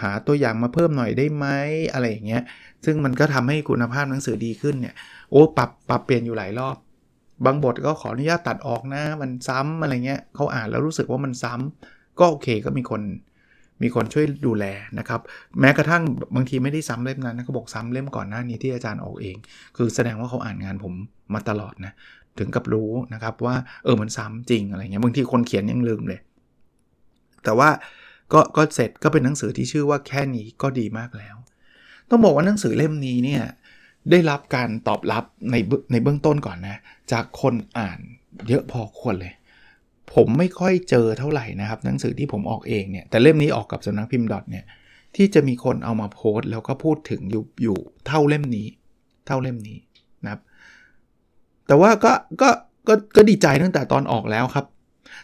[0.00, 1.46] หาตัวอย่างมาเพิ่มหน่อยได้ไหม
[1.92, 2.42] อะไรอย่างเงี้ย
[2.84, 4.94] ซึ่งมันก็ทำให้คุณภาพหนังสือดีขึ้นเนี่ย
[5.30, 6.76] โอ้ปรับปรับเปลี่ยนอยู่หลายรอบ
[7.44, 13.02] บางบทก็ขออนุญาตตัดออกนะมันซ้ำอะไรเงี้ยเขาอ่านแล้วรู้สึกว่ามันซ้ำก็โอเคก็มีคน
[13.82, 14.64] มีคนช่วยดูแล
[14.98, 15.20] นะครับ
[15.60, 16.02] แม้กระทั่ง
[16.34, 19.36] บางทีไม่ได้ซ้ำเล่มนั้นนะเขาบอกซ้ำเล่มก่อนหน้านี้ที่อาจารย์ออกเอง
[19.76, 20.94] คือแสดงว่าเขาอ่านงานผม
[21.34, 21.92] มาตลอดนะ
[22.38, 26.20] ถึงกับรู้นะครับว่าเออมันซ้ำจริงอะไรเงี้ยบางทีคนเขียนยังลืมเลย
[27.44, 27.68] แต่ว่า
[28.32, 31.36] ก็ก็เสร็จก็เป็นหนังสือที่ชื่อว่าแค่นี้ก็ดีมากแล้ว
[32.10, 33.42] ต้องบอกว่าหนังสือเล่มนี้เนี่ย
[34.10, 35.56] ได้รับการตอบรับใน
[35.92, 36.76] ในเบื้องต้นก่อนนะ
[37.12, 37.98] จากคนอ่าน
[38.48, 39.34] เยอะพอควรเลย
[40.14, 44.64] ผมไม่ค่อยเจอเท่าไหร่นะครับ หนังสือที่ผมออกเองเนี่ยแต่เล่มนี้ออกกับสำนักพิมพ์ดอทเนี่ย
[45.16, 48.66] ที่จะมีคนเอามาโพสต์แล้วก็พูดถึงอยู่อยู่เท่าเล่มนี้
[49.26, 49.78] เท่าเล่มนี้
[50.24, 50.40] นะครับ
[51.66, 52.12] แต่ว่าก็
[52.42, 52.50] ก็
[52.88, 54.66] ก็ก็ดีใจตั้งแต่ตอนออกแล้วครับ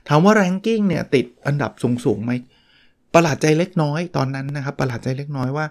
[0.08, 2.32] ถามว่าแรงกิ้งเนี่ยติดอันดับสูงสูงไหม
[3.14, 5.66] ประหลาดใจเล็กน้อยตอนนั้นนะครับ ประหลาดใจเล็กน้อยว่า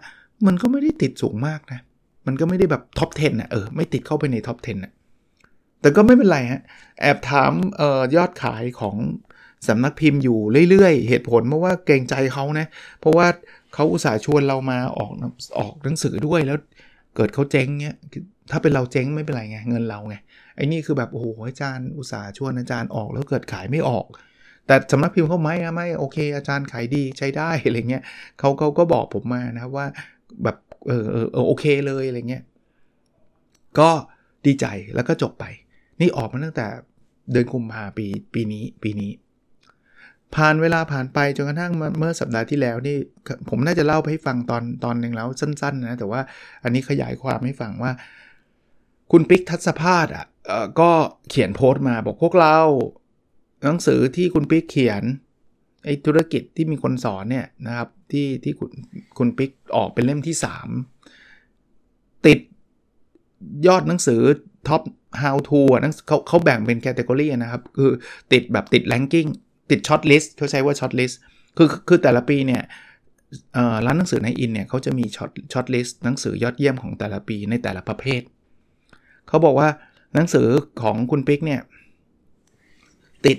[0.46, 1.80] มันก็ไม่ได้ติดสูงมากนะ
[2.28, 4.94] มันก็ไม่ได้แบบท็อป 10นะเออไม่ติดเข้าไปในท็อป 10นะ
[5.82, 6.62] แต่ก็ไม่เป็นไรฮะ
[7.02, 7.52] แอบถาม
[7.82, 8.96] ออยอดขายของ
[9.68, 10.38] สำนักพิมพ์อยู่
[10.70, 12.66] เรื่อยๆ เหตุผลเพราะว่าเกรงใจเขานะ
[13.00, 13.28] เพราะว่า
[13.74, 15.12] เขาอุตส่าห์ชวนเรามาออก
[15.60, 16.58] ออกหนังสือด้วยแล้ว
[17.16, 17.96] เกิดเขาเจ๊งเนี้ย
[18.52, 20.16] ถ้าเป็นเราเจ๊งไม่เป็นไรไงเงินเราไง
[20.56, 24.06] ไอ้นี่คือแบบโอ้โหอาจารย์อุตส่าห์ชวนอาจารย์ออกแล้วเกิดขายไม่ออก
[24.72, 28.04] แต่สำนักพิมพ์เขาไม่ไม่โอเค อาจารย์ขายดีใช้ได้อะไรเงี้ย
[28.40, 29.88] เขาเขาก็บอกผมมานะว่า
[30.44, 30.58] แบบ
[30.88, 32.44] เออเออโอเคเลยอะไรเงี้ย
[33.80, 33.90] ก็
[34.46, 35.46] ดีใจแล้วก็จบไป
[36.00, 36.68] นี่ออกมาตั้งแต่
[37.32, 39.12] เดือนกุมภาปีปีนี้ปีนี้
[40.36, 42.98] ผ่านเวลาผ่านไปจนกระทั่งเมื่อสัปดาห์ที่แล้วนี่
[43.50, 46.22] ผมน่าจะเล่าให้ฟังตอนตอนหนึ่งแล้วสั้น ๆ นะ แต่ว่า
[46.64, 47.92] อันนี้ขยายความให้ฟังว่า
[49.12, 50.26] คุณปิ๊กทัศภาสอะ
[50.80, 50.90] ก็
[51.30, 52.58] เขียนโพสต์มาบอกพวกเรา
[53.64, 55.04] หนังสือที่คุณปิ๊กเขียน
[55.86, 58.72] ไอ้ธุรกิจที่มีคนสอนเนี่ยนะครับที่ที่คุณ
[59.18, 60.36] คุณปิ๊กออกเป็นเล่มที่
[61.32, 62.40] 3 ติด
[63.68, 64.22] ยอดหนังสือ
[64.68, 64.82] ท็อป
[65.22, 67.92] how to อะเขาเขาแบ่งเป็น category นะครับ คือ
[68.32, 69.30] ติดแบบติด ranking
[69.72, 71.20] ติด shortlist เขาใช้ว่า shortlist
[71.58, 72.62] คือคือแต่ละปีเนี่ย
[73.86, 78.22] ร้านหนังสือนายอินทร์เนี่ยเขาจะมี short shortlist หนังสือยอดเยี่ยมของแต่ละปีในแต่ละประเภท
[79.28, 79.70] เขาบอกว่า
[80.16, 80.48] หนังสือ
[80.82, 81.62] ของคุณปิ๊กเนี่ย
[83.26, 83.38] ติด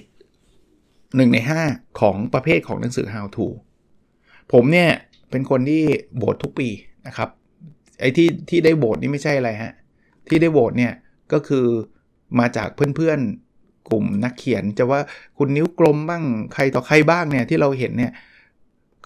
[1.12, 3.46] 1 ใน 5 ของประเภทของหนังสือ how to
[4.52, 4.90] ผมเนี่ย
[5.30, 5.82] เป็นคนที่
[6.16, 6.68] โบสทุกปี
[7.06, 7.28] นะครับ
[8.00, 9.72] ไอ้ที่ที่ได้โบสนี่ไม่ใช่อะไรฮะ
[10.28, 10.92] ที่ได้โบสเนี่ย
[11.32, 11.66] ก็คือ
[12.38, 15.00] มาจากเพื่อนๆ กลุ่มนักเขียนจะว่า
[15.38, 18.12] คุณนิ้วกลมบ้างใครต่อใครบ้างเนี่ยที่เราเห็นเนี่ย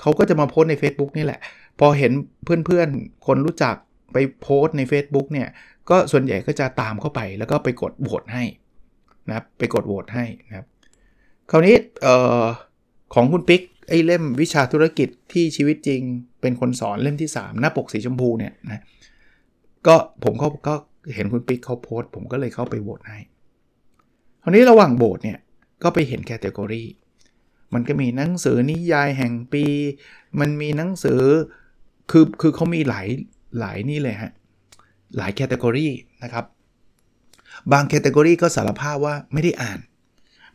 [0.00, 1.40] เขาก็จะมาโพสใน Facebook นี่แหละ
[1.80, 2.12] พอเห็น
[2.44, 3.74] เพื่อนๆ คนรู้จัก
[4.12, 5.48] ไปโพสใน Facebook เนี่ย
[5.90, 8.44] ก็ส่วนใหญ่ก็จะตามเข้าไปแล้วก็ไปกดโหวตให้
[9.28, 10.66] นะครับไปกดโหวตให้นะครับ
[11.50, 12.08] คราวนี้อ
[12.42, 12.44] อ
[13.14, 16.02] ของคุณปิ๊กไอ้เล่มวิชาธุรกิจที่ชีวิตจริง
[16.40, 18.82] เป็นคนสอนเล่มที่ 3 หน้าปกสีชมพูเนี่ยนะ
[19.86, 20.74] ก็ผมก็ก็
[21.14, 23.18] เห็นคุณปิ๊กเขาโพสต์ผมก็เลยเข้าไปโหวตให้
[24.42, 25.38] คราวนี้ระหว่างโหวตเนี่ย
[25.82, 26.84] ก็ไปเห็นแคตตากรี
[27.74, 29.64] มันก็มีหนังสือนิยายแห่งปี
[30.40, 31.22] มันมีหนังสือ
[32.10, 33.06] คือคือเขามีหลาย
[33.58, 34.32] หลายนี่เลยฮะ
[35.16, 35.86] หลาย category
[36.22, 36.44] นะครับ
[37.72, 39.78] บาง category ก็สารภาพว่าไม่ได้อ่าน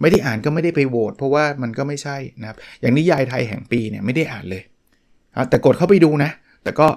[0.01, 4.63] ไม่ได้อ่านก็ไม่ได้ไปโหวตเพราะว่ามันก็ไม่ใช่นะครับ อย่างนิยายไทยแห่งปีเนี่ยไม่ได้อ่านเลย
[5.49, 6.31] แต่กดเข้าไปดูนะ
[6.63, 6.87] แต่ก็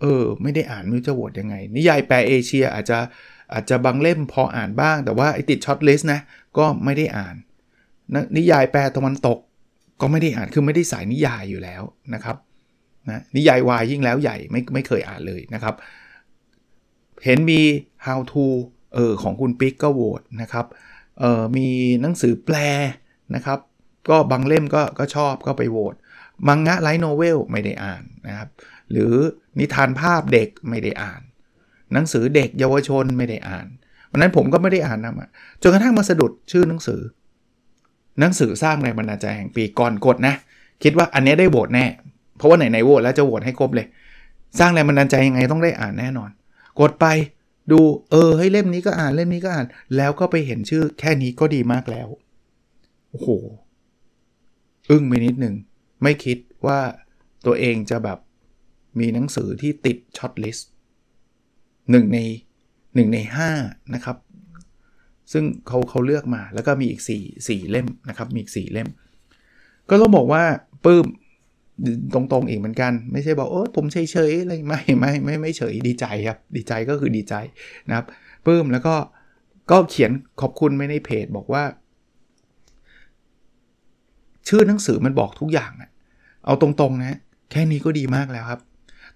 [0.00, 2.98] เออไม่ได้อ่านไม่รู้จะโหวตยังไง นิยายแปลเอเชียอาจจะ
[3.52, 6.20] อาจจะบางเล่มพออ่านบ้าง แต่ว่าไอติด shortlist นะ
[6.58, 7.34] ก็ไม่ได้อ่าน
[8.36, 9.38] นิยายแปลตะวันตก
[10.00, 11.82] ก็ไม่ได้อ่านคือไม่ได้สายนิยายอยู่แล้ว
[12.14, 12.36] นะครับ
[13.10, 15.74] นะนิยายวายยิ่งแล้วใหญ่ไม่ไม่เคยอ่านเลยนะครับ
[17.24, 17.60] เห็นมี
[18.06, 18.44] how to
[18.94, 20.66] เออของคุณปิ๊กก็โหวตนะครับ
[21.56, 21.68] มี
[22.02, 22.56] หนังสือแปล
[23.34, 23.58] นะครับ
[24.08, 25.94] ก็บางเล่มก็ก็ชอบก็ไปโหวต
[26.48, 28.48] มังงะไลท์โนเวลไม่ได้อ่านนะครับ
[28.90, 29.12] หรือ
[29.58, 31.20] นิทานภาพเด็กไม่ได้อ่าน
[31.92, 33.66] หนังสือเด็กเยาวชนไม่ได้อ่าน
[34.10, 35.30] วันนั้นผมก็ไม่ได้อ่านนะ
[35.62, 37.00] จนกระทั่งมาสะดุดชื่อหนังสือ
[38.20, 40.34] หนังสือสร้างแรงบันดาลใจแห่งปีก่อนกดนะ
[40.82, 41.86] คิดว่าอันนี้ได้โหวตแน่
[42.36, 43.86] เพราะว่าไหนไหนโหวตแล้วจะโหวตให้ครบเลย
[44.58, 46.30] สร้างแรงบันดาลใจยังไงต้องได้อ่านแน่นอน
[46.80, 47.06] กดไป
[47.70, 52.08] ดูเออให้เล่มนี้ก็อ่านเล่มนี้ก็อ่าน แล้วก็ไปเห็นชื่อแค่นี้ก็ดีมากแล้ว
[53.10, 53.28] โอ้โห
[54.90, 55.54] อึ้งไปนิดหนึ่ง
[56.02, 56.80] ไม่คิดว่า
[57.46, 58.18] ตัวเองจะแบบ
[58.98, 60.70] มีหนังสือที่ติดช็อตลิสต์
[61.90, 62.18] หนึ่งใน
[62.94, 63.18] หนึ่งใน
[63.56, 64.16] 5นะครับ
[65.32, 68.88] ซึ่งเขาเขาเลือกมาแล้วก็มีอีก4 4เล่มนะครับ มีอีก4เล่ม
[69.90, 70.44] ก็ต้องบอกว่า
[70.84, 71.06] ปื้ม
[72.14, 77.34] ตรงๆอีกเหมือนกัน ไม่ใช่บอกเออผมเฉยๆอะไรไม่ไม่ไม่ไม่เฉยดีใจครับ ดีใจก็คือดีใจ
[77.88, 78.06] นะครับ
[78.46, 78.94] ปื้มแล้วก็
[79.70, 81.62] ก็เขียนขอบคุณไม่ในเพจบอกว่า
[84.48, 85.90] ชื่อหนังสือมันบอกทุกอย่างอะ
[86.44, 87.18] เอาตรงๆนะ
[87.50, 88.60] แค่นี้ก็ดีมากแล้วครับ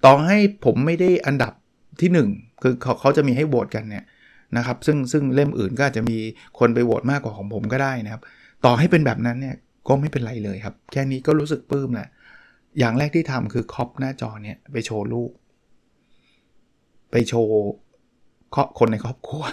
[0.04, 1.52] ต่อให้ผมไม่ได้อันดับ
[2.00, 4.04] ที่ 1 คือเขาเขาจะมีให้โหวตกันเนี่ย
[4.56, 6.18] นะครับ ซึ่งซึ่งเล่มอื่นก็อาจจะมี
[6.58, 8.22] คนไปโหวตมากกว่าของผมก็ได้นะครับ
[8.64, 9.56] ต่อให้เป็นแบบนั้นเนี่ย
[9.88, 12.08] ก็ไม่เป็นไรเลยครับ แค่นี้ก็รู้สึกปลื้มแหละ
[12.78, 15.30] อย่างแรกที่ทำคือคอปหน้าจอเนี่ยไปโชว์ลูก
[17.10, 17.52] ไปโชว์
[18.78, 19.44] คนในครอบครัว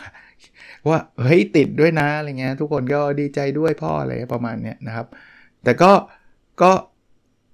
[0.89, 5.07] ว่าเฮ้ยติดด้วยนะอะไรเงี้ยทุกคนก็ดีใจด้วยพ่ออะไรประมาณเนี้ยนะครับ
[5.63, 5.91] แต่ก็
[6.62, 6.71] ก็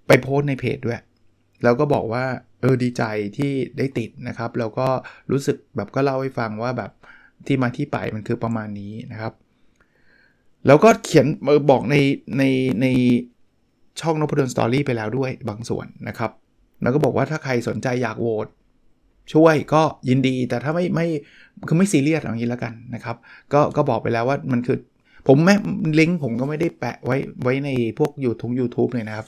[0.08, 1.01] ไปโพสในเพจด้วย
[1.63, 2.25] แล้วก็บอกว่า
[2.62, 3.03] เออดีใจ
[3.38, 4.88] ที่ได้ติดนะครับ แล้วก็
[5.32, 6.91] รู้สึกแบบก็เล่าให้ฟังว่าแบบ
[7.47, 9.34] ที่มาที่ไปมันคือประมาณนี้นะครับ
[10.67, 11.27] แล้วก็เขียน
[11.71, 11.95] บอกใน
[12.38, 12.43] ใน
[12.82, 12.88] ใน
[14.01, 16.31] ช่องนพดลสตอรี่ไปแล้วด้วยบางส่วนนะครับ
[16.81, 18.47] แล้วก็บอกว่าถ้าใครสนใจอยากโหวต
[19.33, 21.07] ช่วยก็ยินดีแต่ถ้าไม่ไม่
[21.67, 23.15] คือไม่ซีเรียสอย่างนี้แล้วกันนะครับ
[23.53, 24.77] ก็ก็บอกไปแล้วว่ามันคือ
[25.27, 25.55] ผมแม่
[25.99, 29.27] ลิงก์ผมก็ไม่ได้แปะไว้ไว้ในพวก YouTube YouTube เลยนะครับ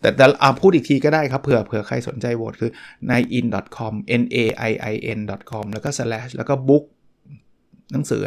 [0.00, 2.70] แต่แต่อาพูดอีกทีก็ได้ครับเผื่อเผื่อใครสนใจโหวตคือ
[3.10, 4.36] nain.com n a
[4.70, 6.84] i i n.com แล้วก็ slash แล้วก็ book
[7.92, 8.22] หนังสือ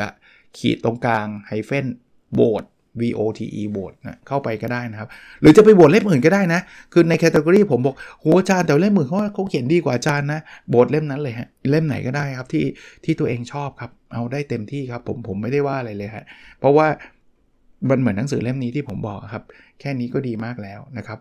[0.58, 1.86] ขีดตรงกลางไฮเฟน
[2.34, 2.64] โหวต
[3.00, 5.10] VOTE โหวตนะเข้าไปก็ได้นะครับ
[5.42, 6.62] หรือจะไปโหวตเล่มอื่นก็ได้นะ
[6.94, 12.66] คือในแคตตากรีผมบอกหอาจารย์แต่เล่มอื่นเขาเขาเขียนดีกว่าอาจารย์นะโหวตเล่มนั้นเลยฮะเล่มไหนก็ได้ครับที่
[13.04, 16.26] ที่ตัวเองชอบครับ เอาได้เต็มที่ครับ ผมผมไม่ได้ว่าอะไรเลยฮะ
[16.60, 16.88] เพราะว่า
[17.90, 19.44] มันเหมือนหนังสือเล่มนี้ที่ผมบอกครับ
[19.80, 21.20] แค่นี้ก็ดีมากแล้วนะครับ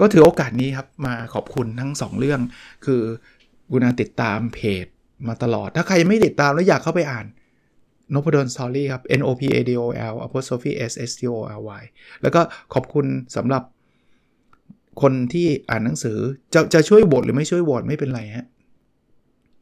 [0.00, 2.40] ก็ถือโอกาสนี้ครับมาขอบคุณทั้ง 2 เรื่อง
[2.86, 3.02] คือ
[3.70, 4.86] กุณาติดตามเพจ
[5.28, 7.26] มาตลอด ถ้าใครไม่ติดตามแล้วอยากเข้าไปอ่าน
[8.14, 9.84] n o p a d o n Story ครับ N O P A D O
[10.12, 11.82] L apostrophe S S T O R Y
[12.22, 12.40] แล้วก็
[12.74, 13.62] ขอบคุณสำหรับ
[15.02, 16.18] คนที่อ่านหนังสือ
[16.54, 18.46] จะจะช่วยโหวตหรือไม่ช่วยโหวตไม่เป็นไรฮะ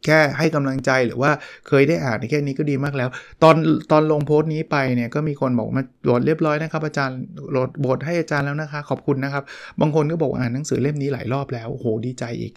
[0.05, 1.31] แค่ให้กำลังใจหรือว่า
[1.69, 3.09] เคยได้อ่านแค่นี้ก็ดีมากแล้ว
[3.43, 3.57] ตอน
[3.91, 7.19] ตอนลงโพสต์นี้ไปเนี่ยก็มีคนบอกมาโหลดเรียบร้อยนะครับ อาจารย์
[7.51, 9.45] โหลดบทให้อาจารย์แล้วนะคะ ขอบคุณนะครับ
[9.81, 12.53] บางคนก็บอกอ่านหนังสือเล่มนี้หลายรอบแล้วโหดีใจอีก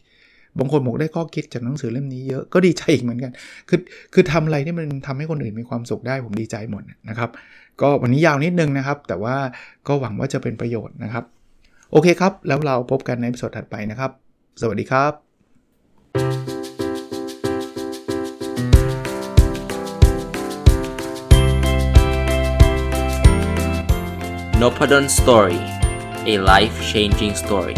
[0.60, 3.32] บางคนบอกได้ข้อคิดจากหนังสือเล่มนี้เยอะก็ดีใจอีกเหมือนกัน
[3.70, 3.80] คือ
[4.14, 7.30] คือทำอะไรที่มันทำให้คนอื่นมีความสุขได้ผมดีใจหมดนะครับ
[7.82, 9.36] ก็วันนี้ยาวนิดนึงนะครับ แต่ว่า
[9.88, 11.24] ก็หวังว่าจะเป็นประโยชน์นะครับ
[11.92, 14.12] โอเคครับ แล้วเราพบกันในสดถัดไปนะครับ
[14.62, 15.14] สวัสดีครับ
[24.62, 25.60] n o p a d o n Story
[26.32, 27.78] a life changing story